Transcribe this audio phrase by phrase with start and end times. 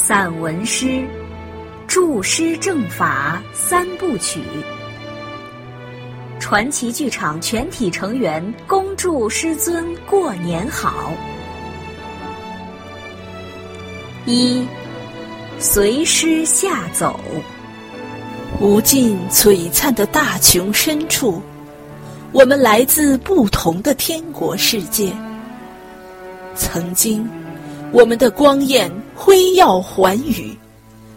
[0.00, 1.04] 散文诗，
[1.88, 4.40] 注诗正法三部曲。
[6.38, 11.12] 传奇剧场全体成员恭祝师尊过年好。
[14.24, 14.64] 一，
[15.58, 17.18] 随师下走。
[18.60, 21.42] 无尽璀璨的大穹深处，
[22.30, 25.12] 我们来自不同的天国世界。
[26.54, 27.28] 曾经，
[27.90, 28.90] 我们的光焰
[29.20, 30.56] 辉耀寰宇，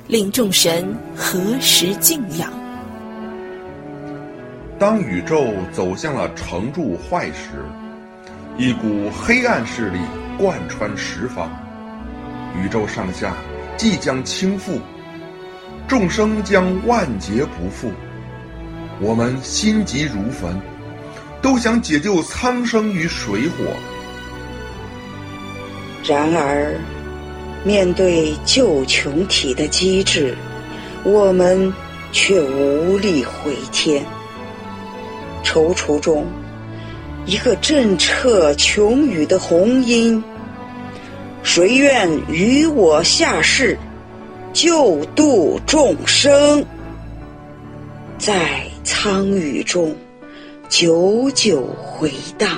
[0.07, 2.51] 令众神何时敬仰。
[4.79, 7.63] 当宇宙走向了成住坏时，
[8.57, 9.99] 一股黑暗势力
[10.35, 11.47] 贯穿十方，
[12.59, 13.35] 宇宙上下
[13.77, 14.79] 即将倾覆，
[15.87, 17.91] 众生将万劫不复。
[18.99, 20.59] 我们心急如焚，
[21.39, 23.63] 都想解救苍生于水火。
[26.03, 26.75] 然而，
[27.63, 30.35] 面对救穷体的机制，
[31.03, 31.71] 我们
[32.11, 34.03] 却无力回天。
[35.43, 36.25] 踌躇中，
[37.25, 40.23] 一个震彻穹宇的红音，
[41.43, 43.77] 谁愿与我下世，
[44.53, 46.65] 救度众生？
[48.17, 49.95] 在苍宇中，
[50.69, 52.57] 久久回荡。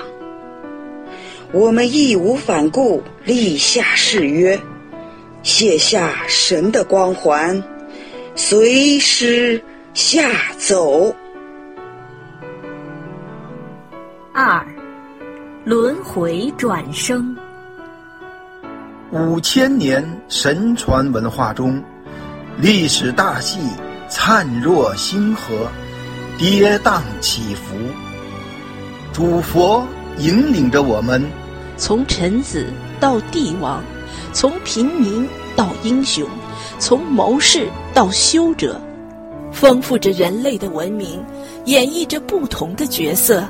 [1.51, 4.59] 我们义无反顾立下誓约，
[5.43, 7.61] 卸下神的光环，
[8.33, 9.61] 随师
[9.93, 11.13] 下走。
[14.33, 14.65] 二，
[15.65, 17.35] 轮回转生。
[19.11, 21.83] 五千年神传文化中，
[22.57, 23.59] 历史大戏
[24.07, 25.69] 灿若星河，
[26.37, 27.75] 跌宕起伏。
[29.11, 29.85] 主佛
[30.17, 31.21] 引领着我们，
[31.75, 32.65] 从臣子
[32.99, 33.83] 到帝王，
[34.31, 36.27] 从平民到英雄，
[36.79, 38.79] 从谋士到修者，
[39.51, 41.23] 丰富着人类的文明，
[41.65, 43.47] 演绎着不同的角色。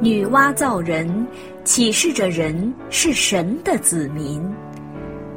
[0.00, 1.26] 女娲造人，
[1.64, 4.42] 启示着人是神的子民。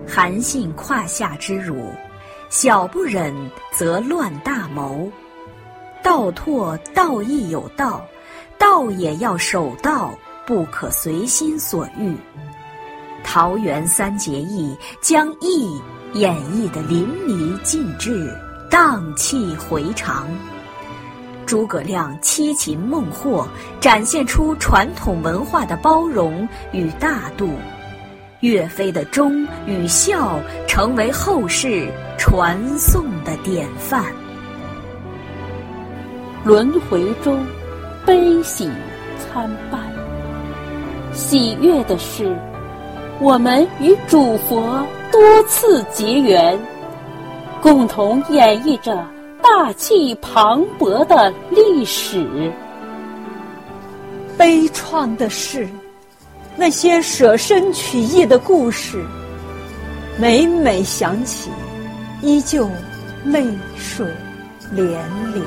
[0.08, 1.88] 韩信胯下之辱，
[2.50, 3.34] 小不忍
[3.72, 5.08] 则乱大谋。
[6.02, 8.04] 道拓道义有道，
[8.58, 12.16] 道也要守道，不可随心所欲。
[13.26, 15.82] 桃园三结义，将义
[16.14, 18.32] 演绎得淋漓尽致，
[18.70, 20.28] 荡气回肠。
[21.46, 23.48] 诸葛亮七擒孟获，
[23.82, 27.50] 展现出传统文化的包容与大度；
[28.40, 34.06] 岳飞的忠与孝，成为后世传颂的典范。
[36.44, 37.44] 轮回中，
[38.06, 38.70] 悲喜
[39.20, 39.82] 参半。
[41.12, 42.36] 喜悦的是，
[43.22, 46.60] 我们与主佛多次结缘，
[47.62, 49.06] 共同演绎着。
[49.42, 52.52] 大气磅礴的历史。
[54.36, 55.68] 悲怆的是，
[56.58, 59.06] 那些舍身取义的故事，
[60.18, 61.52] 每每想起，
[62.22, 62.68] 依旧
[63.24, 63.46] 泪
[63.78, 64.06] 水
[64.72, 64.90] 连
[65.32, 65.46] 连。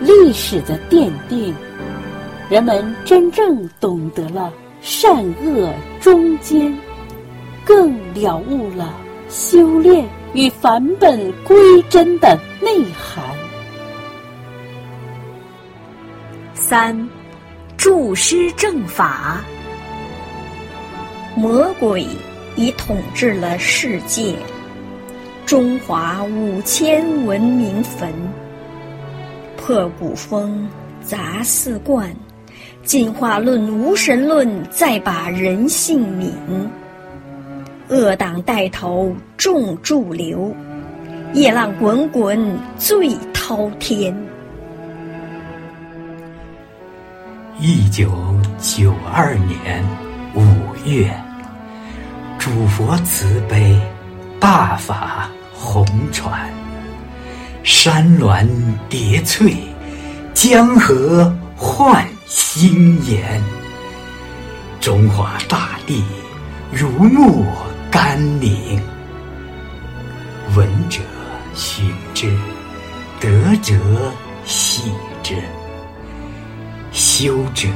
[0.00, 1.54] 历史的奠定，
[2.48, 6.76] 人们真正懂得了善恶中间，
[7.64, 8.94] 更了悟了
[9.28, 10.08] 修炼。
[10.32, 13.24] 与返本归真的内涵。
[16.54, 17.10] 三，
[17.76, 19.40] 注师正法。
[21.34, 22.06] 魔鬼
[22.54, 24.36] 已统治了世界，
[25.44, 28.08] 中华五千文明坟，
[29.56, 30.68] 破古风，
[31.02, 32.08] 砸四观，
[32.84, 36.32] 进化论、无神论，再把人性泯。
[37.88, 40.54] 恶党带头众驻留，
[41.32, 44.16] 夜浪滚滚最滔天。
[47.58, 48.10] 一九
[48.58, 49.84] 九二年
[50.34, 50.42] 五
[50.88, 51.12] 月，
[52.38, 53.78] 主佛慈悲，
[54.38, 56.48] 大法红传，
[57.62, 58.48] 山峦
[58.88, 59.54] 叠翠，
[60.32, 63.42] 江河幻心言，
[64.80, 66.04] 中华大地
[66.70, 67.44] 如沐。
[67.90, 68.80] 甘霖，
[70.54, 71.00] 闻者
[71.56, 71.82] 许
[72.14, 72.32] 之，
[73.18, 73.74] 得者
[74.44, 74.92] 喜
[75.24, 75.34] 之。
[76.92, 77.66] 修者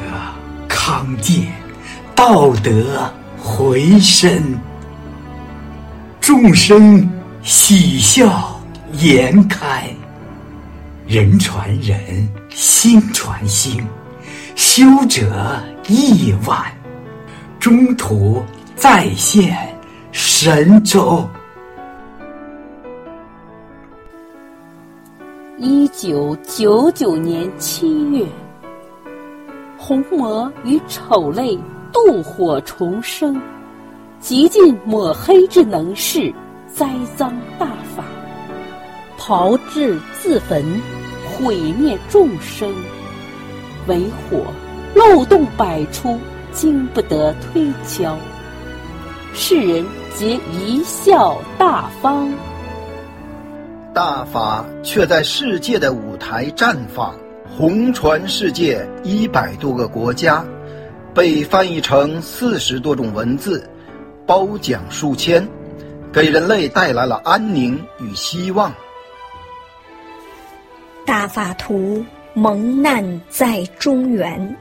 [0.69, 1.53] 康健，
[2.15, 4.57] 道德回身，
[6.21, 7.11] 众生
[7.43, 8.57] 喜笑
[8.93, 9.91] 颜开。
[11.09, 13.85] 人传人，心传心，
[14.55, 16.57] 修者亿万，
[17.59, 18.41] 中途
[18.77, 19.57] 再现。
[20.13, 21.29] 神州。
[25.59, 28.25] 一九九九年七月，
[29.77, 31.59] 红魔与丑类
[31.93, 33.41] 妒火重生，
[34.21, 36.33] 极尽抹黑之能事，
[36.73, 37.67] 栽赃大
[37.97, 38.05] 法，
[39.19, 40.65] 炮制自焚，
[41.25, 42.73] 毁灭众生，
[43.87, 44.45] 为火
[44.95, 46.19] 漏洞百出，
[46.53, 48.17] 经不得推敲。
[49.33, 49.85] 世人
[50.15, 52.33] 皆贻笑大方。
[53.93, 57.15] 大法却在世界的舞台绽放，
[57.57, 60.45] 红传世界一百多个国家，
[61.13, 63.69] 被翻译成四十多种文字，
[64.27, 65.47] 褒奖数千，
[66.13, 68.73] 给人类带来了安宁与希望。
[71.07, 72.05] 大法图
[72.37, 74.57] 蒙难在中原，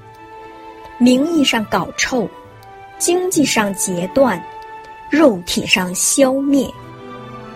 [1.00, 2.30] 名义上搞臭，
[3.00, 4.40] 经济上截断，
[5.10, 6.70] 肉体上消灭。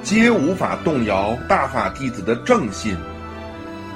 [0.02, 2.98] 皆无法动摇大法弟子的正信，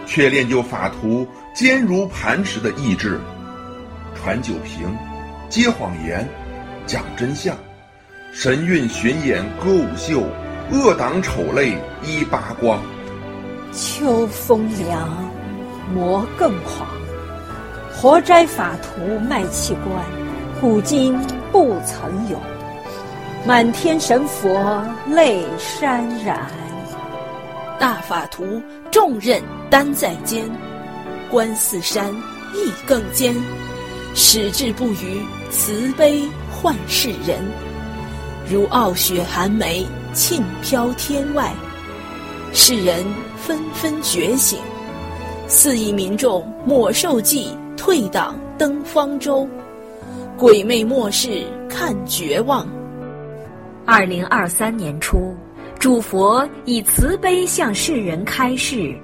[0.06, 3.20] 却练就法徒坚如磐石的意志，
[4.14, 4.96] 传酒瓶，
[5.50, 6.30] 揭谎言，
[6.86, 7.58] 讲真相，
[8.32, 10.22] 神韵巡演歌舞秀，
[10.72, 12.80] 恶党丑类一扒光。
[13.74, 15.31] 秋风凉，
[15.94, 16.88] 魔更狂，
[17.94, 20.06] 活摘法图卖器官，
[20.60, 21.18] 古今
[21.52, 22.40] 不曾有。
[23.46, 26.48] 满天神佛泪潸然，
[27.80, 28.62] 大法图
[28.92, 30.50] 重任担在肩，
[31.30, 32.14] 观四山
[32.54, 33.36] 意更坚，
[34.14, 37.40] 矢志不渝，慈悲换世人。
[38.50, 41.52] 如傲雪寒梅，沁飘天外，
[42.54, 43.04] 世人
[43.38, 44.60] 纷纷觉醒，
[45.54, 49.46] 四亿民众莫受计，退党登方舟，
[50.38, 52.66] 鬼魅末世看绝望。
[53.86, 55.36] 二零二三年初，
[55.78, 58.96] 主佛以慈悲向世人开示：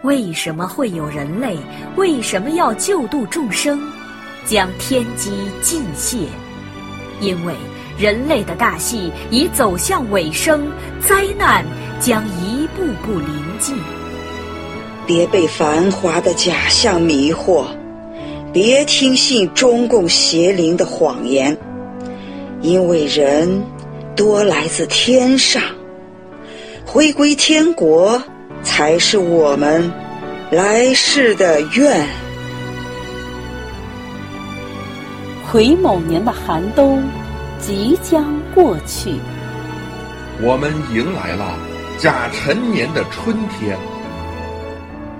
[0.00, 1.58] 为什么会有人类？
[1.96, 3.78] 为什么要救度众生？
[4.46, 5.30] 将天机
[5.60, 6.20] 尽泄。
[7.20, 7.54] 因为
[7.98, 10.66] 人类的大戏已走向尾声，
[11.02, 11.62] 灾难
[12.00, 13.76] 将一步步临近。
[15.06, 17.66] 别被繁华的假象迷惑，
[18.52, 21.56] 别听信中共邪灵的谎言，
[22.60, 23.62] 因为人。
[24.14, 25.62] 多来自天上，
[26.84, 28.22] 回归天国
[28.62, 29.90] 才是我们
[30.50, 32.06] 来世的愿。
[35.50, 37.02] 癸卯年的寒冬
[37.58, 39.14] 即将过去，
[40.42, 41.56] 我们迎来了
[41.96, 43.78] 甲辰年的春天。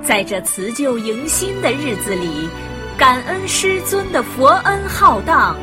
[0.04, 2.48] 在这辞旧迎新的日子里，
[2.98, 5.56] 感恩师尊的佛恩浩荡，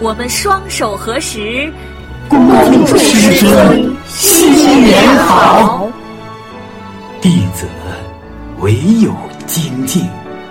[0.00, 1.72] 我们双手合十。
[2.28, 2.46] 恭
[2.84, 5.88] 祝师尊新年好！
[7.22, 7.66] 弟子
[8.58, 9.14] 唯有
[9.46, 10.06] 精进，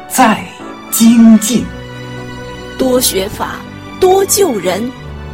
[0.07, 0.43] 再
[0.89, 1.63] 精进，
[2.79, 3.57] 多学法，
[3.99, 4.89] 多救人，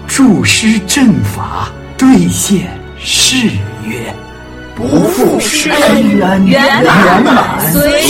[0.08, 3.48] 助师正法，兑现誓
[3.86, 4.14] 约，
[4.76, 8.02] 不负师恩，圆满，随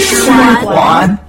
[0.00, 1.27] 师还。